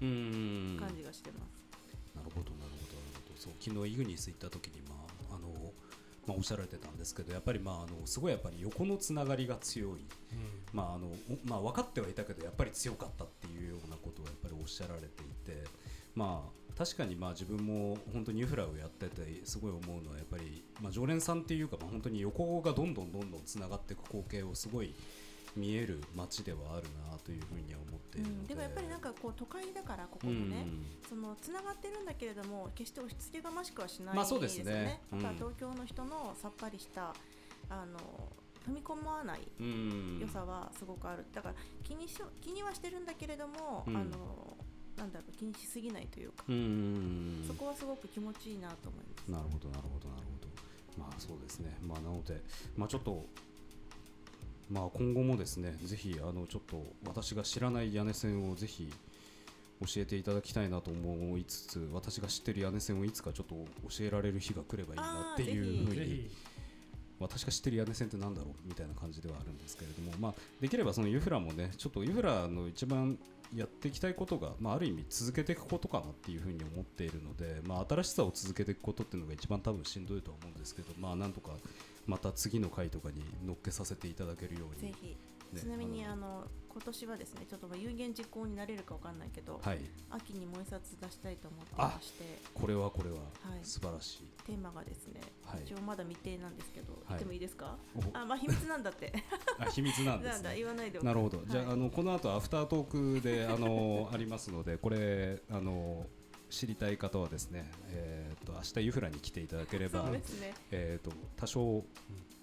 [0.79, 1.69] 感じがしてます。
[2.15, 4.95] なるほどなるほどそう昨日イグニス行った時に、ま
[5.31, 5.47] ああの
[6.27, 9.97] まあ、おっしゃられてたんですけどやっぱり、まあ、あのすごいやっぱり横のつながりが強い、うん、
[10.73, 11.07] まああの
[11.45, 15.07] まあ、分かってはいたけどやっぱり強かったっていうようなことをやっぱりおっしゃられてい
[15.45, 15.63] て、
[16.13, 24.95] まあ、確かにまあ自分も本当にユフラをやっててすごい思うのはやっぱり、まあ、常連さんっていうか、まあ、本当に横がどんどんどんどんつながっていく光景をすごい
[25.57, 34.15] 見える街ではあるなというふうには思っているので、うん、でもやっぱりなんかこう都会だからここもね、うん、そのつながってるんだけれども決して押し付けがましくはしないですよね。
[34.15, 37.13] まあ、そうですね、うん、東京の人のさっぱりした
[37.69, 37.99] あの
[38.65, 39.39] 踏み込まない
[40.21, 41.25] 良さはすごくある。
[41.33, 44.48] だから気にし気にはしてるんだけれども、あの
[44.99, 46.43] なんだろう気にしすぎないというか。
[47.47, 49.31] そこはすごく気持ちいいなと思います。
[49.31, 50.09] なるほどなるほど。
[50.09, 50.47] なるほど
[50.97, 51.77] まあそうですね。
[51.81, 52.41] まあなので
[52.75, 53.25] まあちょっと
[54.69, 58.91] まあ今後もですねぜひあのちょっと私が知らない屋根線をぜひ
[59.81, 63.55] 教えていただきたいなと思いつつ私が知ってる屋根線をいつかちょっと
[63.89, 66.29] 教えられる日が来ればいいなっていうふうに
[67.19, 73.17] 私が知ってる屋根線ってなんだろうみたいな感じではあるんですけれども、まあ、できればそのユフラもねちょっとユフラの一番
[73.55, 81.51] やっていきたいことが、まあ、ある意味続けていくことかなっていうふうに思っているので、まあ、新しさを続けていくことっていうのが一番多分しんどいとは思うんですけど、まあ、なんとか
[82.05, 84.93] また次の回とかに乗っけさせていただけるように。
[85.55, 89.79] ちなみにあの今年はですねちょっと有言実行になれるかわかんないけど、はい、
[90.11, 92.23] 秋にもう一冊出したいと思ってまして
[92.53, 93.21] これはこれは、は
[93.55, 94.27] い、素晴らしい。
[94.45, 97.75] テーマがですね、はい、一応まだ未定なんですけど、言ってもいいですか？
[98.13, 99.11] あまあ秘密なんだって。
[99.59, 106.05] あ秘密なんです、 ね、言わないでなるほど、じゃああのこの後アフタートークであのありますのでこれあの
[106.49, 110.21] 知りたい方はですね、えーと、明日ユフラに来ていただければ、ね、
[110.71, 111.83] えーと、多少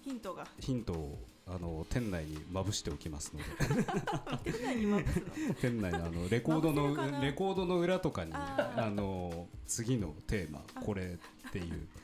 [0.03, 0.47] ヒントが。
[0.59, 3.45] ヒントをあの店内にまぶしておきますので。
[4.51, 5.53] 店内にまぶすの？
[5.61, 11.87] 店内のあのレコードのレコードの裏とかにあの次のテーマこれっていう。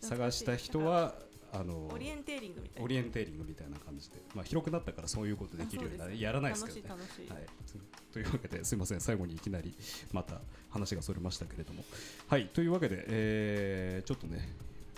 [0.00, 1.16] 探した人は
[1.52, 2.84] あのオリエンテーリングみたいな。
[2.84, 6.94] オリエンテーリングみたいな感じで、まあ、広くなったからそういうことできるようになるやらないですけどね。
[7.28, 7.46] はい、
[8.12, 9.00] というわけですみません。
[9.00, 9.74] 最後にいきなり
[10.12, 10.40] また
[10.70, 11.84] 話がそれましたけれども。
[12.26, 12.48] はい。
[12.48, 14.56] というわけで、えー、ちょっとね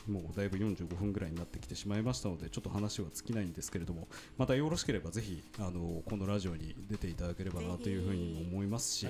[0.08, 9.06] もうだいぶ45分ぐらいになってきてしまいましたのでちょっと話は尽きないんですけれどもまたよろしければぜひあのこのラジオに出ていただければなというふうに思いますし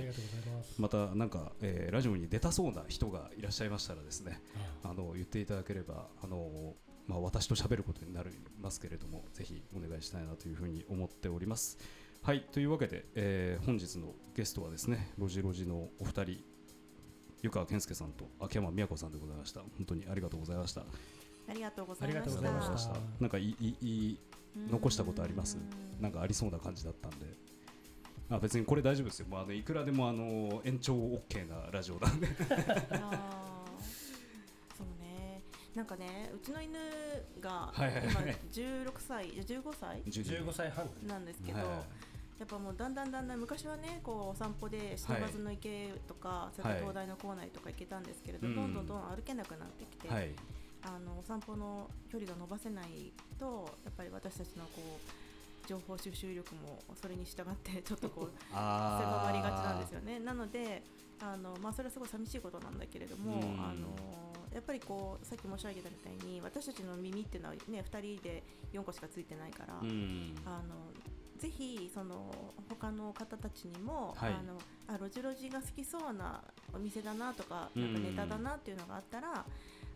[0.78, 4.40] またなんか、えー、ラジオに出たそうな人がいらっしゃいましたらですね
[4.82, 6.74] あの言っていただければあの
[7.10, 8.30] まあ、私と喋ることになり
[8.62, 11.76] ますけれどもぜひお願いしたいなというふうに思っております。
[12.22, 16.44] はいというわけで、えー、本日のゲストはですねロジロジのお二人
[17.42, 19.60] 湯川健介さんと秋山美和子さんでございました。
[19.60, 20.82] 本当にありがとうございました。
[21.48, 22.22] ありがとうございま
[22.78, 22.94] した。
[23.18, 24.18] なんかいいい
[24.70, 25.58] 残したことあります？
[26.00, 27.26] なんかありそうな感じだったんで。
[28.30, 29.26] あ別にこれ大丈夫ですよ。
[29.28, 32.28] もうあのいくらでもあの延長 OK なラジオなんで
[35.74, 36.78] なんかねうちの犬
[37.40, 37.84] が今
[38.52, 40.88] 16歳、15歳？15歳半。
[41.06, 41.66] なんですけど、はい
[42.40, 54.98] やっぱもうだんだんだんだん昔はねこうお散歩で下松の池とか、それから東大の構内とか行けたんですけれど、どんどんどん歩けなくなってきて、あのお散歩の距離が伸ばせないとやっぱり私たちのこ
[55.64, 60.18] う情報収集力もそれに従って ちょっとこう狭まりがちなんですよね。
[60.20, 60.82] なので
[61.20, 68.42] あの、まあ、それはすごい寂しいことなんだけれども、あのやっぱりこうさっき申し上げたみたいに私たちの耳っていうのは、ね、2人で
[68.72, 69.88] 4個しかついてないから、あの
[71.38, 72.34] ぜひその
[72.68, 76.42] 他の方たちにも、はい、あのあロジロジが好きそうな
[76.74, 79.44] お店だなとかなんかネタだなっていうのがあったら、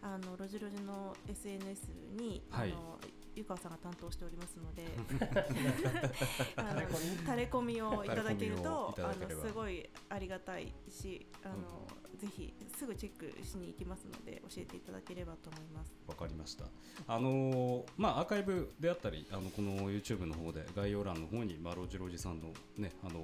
[0.03, 2.99] あのロジロジの SNS に、はい、あの
[3.35, 4.87] 湯川さんが担当しておりますので
[6.57, 6.83] あの
[7.27, 7.75] タレコミ。
[7.83, 15.93] をいただけるとあのすごいありがたいしあの、うん、ぜひすぐチェックしに行きますので教えていただければと思います。
[16.09, 16.65] わかりました。
[17.07, 22.49] あの、まあアーカイブであったりあのこの YouTube の方で概要欄の方に、まあ、ロジロジさんの
[22.79, 23.23] ねあの、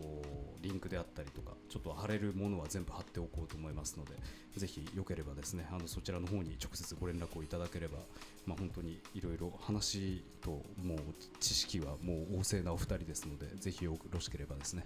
[0.61, 4.13] リンクであったりとかちょっと貼れるものは全部貼っておこうと思いますので
[4.57, 7.99] ぜひよければですねあのそちらの方に直接ご連絡をいただければ
[8.45, 10.51] まあ本当にいろいろ話と
[10.83, 10.99] もう
[11.39, 14.85] 知識はもう旺盛なお二人ですのでぜひよろしければですね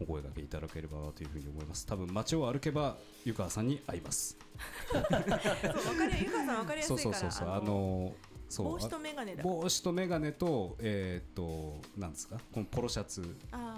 [0.00, 1.86] お声掛けいただければというふうに思います。
[1.86, 4.36] 多分街を歩けば湯川さんに会います。
[4.92, 5.26] そう分か
[6.06, 8.12] り湯川さん分かりやすいからそうそうそうあの
[8.48, 9.42] そう帽子と眼鏡だ。
[9.42, 12.36] 帽子と眼鏡とえー、っとなんですか？
[12.52, 13.36] このポロシャツ。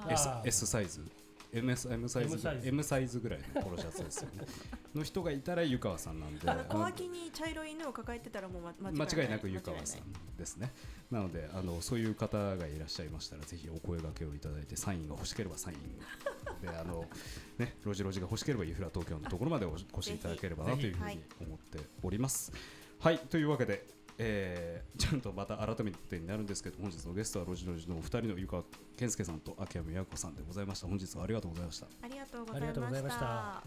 [0.09, 1.05] S, S サイズ
[1.53, 3.21] M, M サイズ M サイズ。
[3.21, 4.47] ぐらいのポロシャツですよね。
[4.95, 6.41] の人がいたら湯川さんなんで。
[6.69, 10.73] 小脇に茶色い犬を抱えてたらもう間違いなく湯川さんですね。
[11.11, 17.09] なのであのそういう方がいらっしゃいましたらぜひお声がけをいただいてサインが欲しければサインであの
[17.59, 22.53] ねロジロジが欲しければユフラ東京のところまでお越しいただければなというふうに思っております。
[22.99, 23.19] はい。
[23.19, 28.63] というわけでえー、ちゃんとまた改めてになるんですけど本日のゲストはロジロジのお二人の湯川
[28.97, 30.87] 健介さんと秋山美和子さんでございました。
[30.87, 31.87] 本日はありがとうございました。
[32.03, 32.53] ありがとうご
[32.91, 33.63] ざいました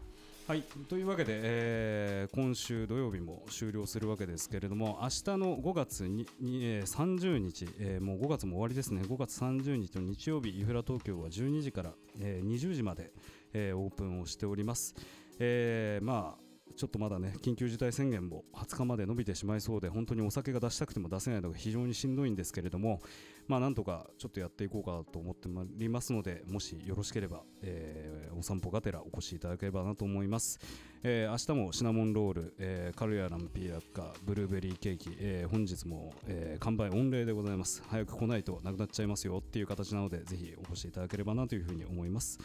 [0.50, 9.04] はいというわけで、えー、今週土曜日も終了するわけですけれども明日の5月にに、えー、30日、えー、もう5月も終わりですね。
[9.04, 13.12] 5月30日の日曜日イフラ東京は12時から、えー、20時まで、
[13.54, 14.96] えー、オープンをしております、
[15.38, 23.02] えー、まあちょっとまだね緊急事態宣言も20日まで伸びてしまいそうで本当にお酒が出したくても出せないのが非常にしんどいんですけれども
[23.48, 30.60] まあなんとかちょっとやっていこうかと思ってまりますのでもしよろしければ、えー、お散歩がてらお越しいただければなと思います、
[31.04, 37.84] えー、明日もシナモンロール、えー、カルヤランピーラッカブルーベリーケーキ、えー、本日も、えー、完売御礼でございます。
[37.88, 42.40] 早く来ないとなくなっちゃいますよっていう形なのでぜひお越しいただければなというふうに思います。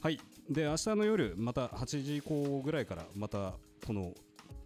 [0.00, 0.20] はい。
[0.48, 3.54] で明日の夜また8時以降ぐらいからまた
[3.86, 4.14] この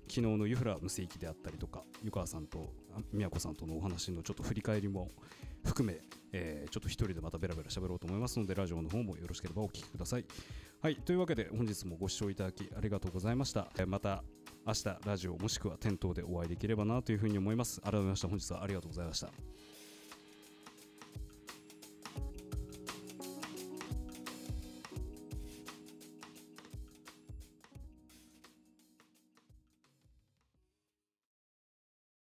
[0.09, 2.73] 昨日の湯フラ無世紀であったりとか湯川さんと
[3.13, 5.11] 宮子さんとのお話のちょっと振り返りも
[5.65, 6.01] 含め、
[6.33, 10.25] えー、ちょっと一人でまたベラベラ喋ろうと思いますのでラジオの方もよろしければお聞きください。
[10.81, 14.25] はいというわけで本日もご視聴いただきありがとうございました、えー、また
[14.67, 17.81] 明日ラジオもしくは店頭でお会いできればなというふうに思います。
[17.81, 19.31] 改めまして本日はありがとうございました。